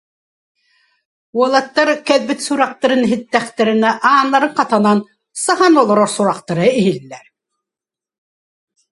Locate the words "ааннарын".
4.09-4.53